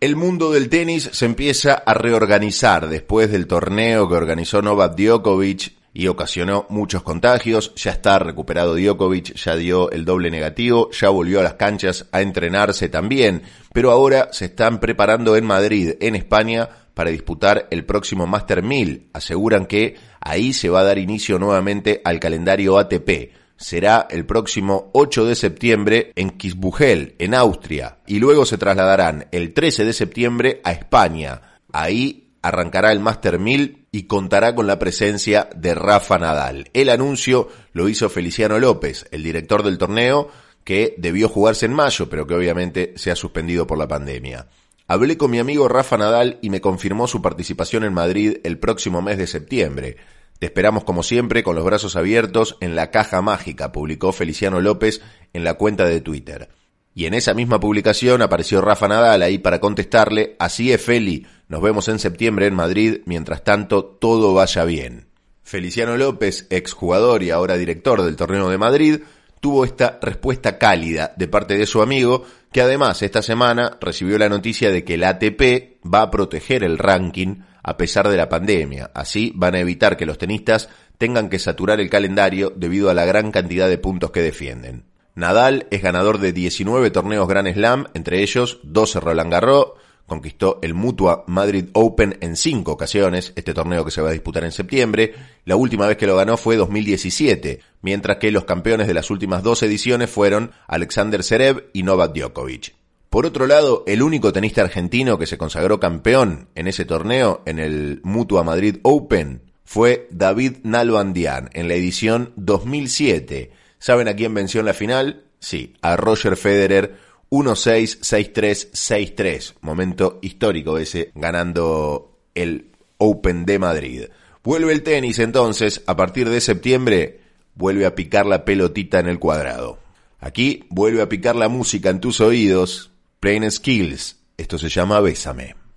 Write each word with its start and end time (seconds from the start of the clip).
El 0.00 0.14
mundo 0.14 0.52
del 0.52 0.68
tenis 0.68 1.10
se 1.12 1.26
empieza 1.26 1.74
a 1.74 1.92
reorganizar 1.92 2.88
después 2.88 3.32
del 3.32 3.48
torneo 3.48 4.08
que 4.08 4.14
organizó 4.14 4.62
Novak 4.62 4.94
Djokovic 4.96 5.72
y 5.92 6.06
ocasionó 6.06 6.66
muchos 6.68 7.02
contagios. 7.02 7.74
Ya 7.74 7.90
está 7.90 8.20
recuperado 8.20 8.76
Djokovic, 8.76 9.34
ya 9.34 9.56
dio 9.56 9.90
el 9.90 10.04
doble 10.04 10.30
negativo, 10.30 10.88
ya 10.92 11.08
volvió 11.08 11.40
a 11.40 11.42
las 11.42 11.54
canchas 11.54 12.06
a 12.12 12.22
entrenarse 12.22 12.88
también, 12.88 13.42
pero 13.72 13.90
ahora 13.90 14.28
se 14.30 14.44
están 14.44 14.78
preparando 14.78 15.34
en 15.34 15.44
Madrid, 15.44 15.94
en 15.98 16.14
España, 16.14 16.68
para 16.94 17.10
disputar 17.10 17.66
el 17.72 17.84
próximo 17.84 18.28
Master 18.28 18.62
1000. 18.62 19.08
Aseguran 19.12 19.66
que 19.66 19.96
ahí 20.20 20.52
se 20.52 20.68
va 20.68 20.82
a 20.82 20.84
dar 20.84 20.98
inicio 20.98 21.40
nuevamente 21.40 22.02
al 22.04 22.20
calendario 22.20 22.78
ATP 22.78 23.32
será 23.58 24.06
el 24.10 24.24
próximo 24.24 24.90
8 24.94 25.26
de 25.26 25.34
septiembre 25.34 26.12
en 26.16 26.30
Kisbugel, 26.30 27.16
en 27.18 27.34
Austria, 27.34 27.98
y 28.06 28.20
luego 28.20 28.46
se 28.46 28.56
trasladarán 28.56 29.26
el 29.32 29.52
13 29.52 29.84
de 29.84 29.92
septiembre 29.92 30.60
a 30.64 30.72
España. 30.72 31.58
Ahí 31.72 32.30
arrancará 32.40 32.92
el 32.92 33.00
Master 33.00 33.38
1000 33.38 33.86
y 33.90 34.04
contará 34.04 34.54
con 34.54 34.66
la 34.66 34.78
presencia 34.78 35.48
de 35.54 35.74
Rafa 35.74 36.18
Nadal. 36.18 36.70
El 36.72 36.88
anuncio 36.88 37.48
lo 37.72 37.88
hizo 37.88 38.08
Feliciano 38.08 38.58
López, 38.58 39.06
el 39.10 39.22
director 39.22 39.62
del 39.62 39.76
torneo, 39.76 40.30
que 40.64 40.94
debió 40.98 41.28
jugarse 41.28 41.66
en 41.66 41.72
mayo, 41.72 42.08
pero 42.08 42.26
que 42.26 42.34
obviamente 42.34 42.92
se 42.96 43.10
ha 43.10 43.16
suspendido 43.16 43.66
por 43.66 43.78
la 43.78 43.88
pandemia. 43.88 44.46
Hablé 44.86 45.18
con 45.18 45.30
mi 45.30 45.38
amigo 45.38 45.68
Rafa 45.68 45.98
Nadal 45.98 46.38
y 46.40 46.50
me 46.50 46.60
confirmó 46.60 47.06
su 47.08 47.20
participación 47.20 47.84
en 47.84 47.92
Madrid 47.92 48.38
el 48.44 48.58
próximo 48.58 49.02
mes 49.02 49.18
de 49.18 49.26
septiembre. 49.26 49.96
Te 50.38 50.46
esperamos 50.46 50.84
como 50.84 51.02
siempre 51.02 51.42
con 51.42 51.56
los 51.56 51.64
brazos 51.64 51.96
abiertos 51.96 52.56
en 52.60 52.76
la 52.76 52.90
caja 52.90 53.20
mágica, 53.22 53.72
publicó 53.72 54.12
Feliciano 54.12 54.60
López 54.60 55.00
en 55.32 55.42
la 55.42 55.54
cuenta 55.54 55.84
de 55.84 56.00
Twitter. 56.00 56.48
Y 56.94 57.06
en 57.06 57.14
esa 57.14 57.34
misma 57.34 57.58
publicación 57.58 58.22
apareció 58.22 58.60
Rafa 58.60 58.88
Nadal 58.88 59.22
ahí 59.22 59.38
para 59.38 59.60
contestarle, 59.60 60.36
así 60.38 60.72
es 60.72 60.82
Feli, 60.82 61.26
nos 61.48 61.60
vemos 61.60 61.88
en 61.88 61.98
septiembre 61.98 62.46
en 62.46 62.54
Madrid, 62.54 62.98
mientras 63.04 63.42
tanto 63.42 63.84
todo 63.84 64.34
vaya 64.34 64.64
bien. 64.64 65.08
Feliciano 65.42 65.96
López, 65.96 66.46
exjugador 66.50 67.22
y 67.22 67.30
ahora 67.30 67.56
director 67.56 68.02
del 68.02 68.16
torneo 68.16 68.48
de 68.48 68.58
Madrid, 68.58 69.00
tuvo 69.40 69.64
esta 69.64 69.98
respuesta 70.02 70.58
cálida 70.58 71.14
de 71.16 71.28
parte 71.28 71.56
de 71.56 71.66
su 71.66 71.82
amigo, 71.82 72.24
que 72.52 72.60
además 72.60 73.02
esta 73.02 73.22
semana 73.22 73.76
recibió 73.80 74.18
la 74.18 74.28
noticia 74.28 74.70
de 74.70 74.84
que 74.84 74.94
el 74.94 75.04
ATP 75.04 75.84
va 75.86 76.02
a 76.02 76.10
proteger 76.10 76.64
el 76.64 76.78
ranking 76.78 77.42
a 77.68 77.76
pesar 77.76 78.08
de 78.08 78.16
la 78.16 78.30
pandemia. 78.30 78.90
Así 78.94 79.30
van 79.34 79.54
a 79.54 79.60
evitar 79.60 79.98
que 79.98 80.06
los 80.06 80.16
tenistas 80.16 80.70
tengan 80.96 81.28
que 81.28 81.38
saturar 81.38 81.80
el 81.80 81.90
calendario 81.90 82.50
debido 82.56 82.88
a 82.88 82.94
la 82.94 83.04
gran 83.04 83.30
cantidad 83.30 83.68
de 83.68 83.76
puntos 83.76 84.10
que 84.10 84.22
defienden. 84.22 84.84
Nadal 85.14 85.66
es 85.70 85.82
ganador 85.82 86.18
de 86.18 86.32
19 86.32 86.90
torneos 86.90 87.28
Grand 87.28 87.52
Slam, 87.52 87.88
entre 87.92 88.22
ellos 88.22 88.60
12 88.62 89.00
Roland 89.00 89.30
Garros, 89.30 89.72
conquistó 90.06 90.60
el 90.62 90.72
Mutua 90.72 91.24
Madrid 91.26 91.66
Open 91.74 92.16
en 92.22 92.36
cinco 92.36 92.72
ocasiones, 92.72 93.34
este 93.36 93.52
torneo 93.52 93.84
que 93.84 93.90
se 93.90 94.00
va 94.00 94.08
a 94.08 94.12
disputar 94.12 94.44
en 94.44 94.52
septiembre. 94.52 95.14
La 95.44 95.56
última 95.56 95.86
vez 95.86 95.98
que 95.98 96.06
lo 96.06 96.16
ganó 96.16 96.38
fue 96.38 96.56
2017, 96.56 97.60
mientras 97.82 98.16
que 98.16 98.30
los 98.30 98.44
campeones 98.44 98.86
de 98.86 98.94
las 98.94 99.10
últimas 99.10 99.42
dos 99.42 99.62
ediciones 99.62 100.08
fueron 100.08 100.52
Alexander 100.68 101.22
Zverev 101.22 101.68
y 101.74 101.82
Novak 101.82 102.14
Djokovic. 102.14 102.77
Por 103.10 103.24
otro 103.24 103.46
lado, 103.46 103.84
el 103.86 104.02
único 104.02 104.32
tenista 104.32 104.60
argentino 104.62 105.18
que 105.18 105.26
se 105.26 105.38
consagró 105.38 105.80
campeón 105.80 106.48
en 106.54 106.68
ese 106.68 106.84
torneo, 106.84 107.42
en 107.46 107.58
el 107.58 108.00
Mutua 108.04 108.42
Madrid 108.42 108.78
Open, 108.82 109.42
fue 109.64 110.08
David 110.10 110.58
Nalbandian 110.62 111.50
en 111.54 111.68
la 111.68 111.74
edición 111.74 112.32
2007. 112.36 113.50
¿Saben 113.78 114.08
a 114.08 114.14
quién 114.14 114.34
venció 114.34 114.60
en 114.60 114.66
la 114.66 114.74
final? 114.74 115.24
Sí, 115.40 115.74
a 115.80 115.96
Roger 115.96 116.36
Federer 116.36 116.96
1-6, 117.30 118.00
6-3, 118.00 118.72
6-3. 118.72 119.54
Momento 119.60 120.18
histórico 120.22 120.78
ese, 120.78 121.10
ganando 121.14 122.18
el 122.34 122.72
Open 122.98 123.46
de 123.46 123.58
Madrid. 123.58 124.04
Vuelve 124.42 124.72
el 124.72 124.82
tenis 124.82 125.18
entonces, 125.18 125.82
a 125.86 125.96
partir 125.96 126.28
de 126.28 126.40
septiembre, 126.40 127.20
vuelve 127.54 127.86
a 127.86 127.94
picar 127.94 128.26
la 128.26 128.44
pelotita 128.44 128.98
en 128.98 129.06
el 129.08 129.18
cuadrado. 129.18 129.78
Aquí 130.20 130.64
vuelve 130.68 131.02
a 131.02 131.08
picar 131.08 131.36
la 131.36 131.48
música 131.48 131.90
en 131.90 132.00
tus 132.00 132.20
oídos, 132.20 132.90
Plain 133.20 133.50
Skills. 133.50 134.16
Esto 134.36 134.58
se 134.58 134.68
llama 134.68 135.00
Bésame. 135.00 135.67